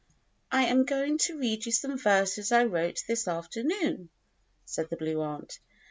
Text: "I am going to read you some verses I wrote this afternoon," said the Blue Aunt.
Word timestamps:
"I 0.51 0.63
am 0.65 0.85
going 0.85 1.19
to 1.19 1.37
read 1.37 1.67
you 1.67 1.71
some 1.71 1.95
verses 1.95 2.51
I 2.51 2.63
wrote 2.63 3.03
this 3.07 3.27
afternoon," 3.27 4.09
said 4.65 4.89
the 4.89 4.97
Blue 4.97 5.21
Aunt. 5.21 5.59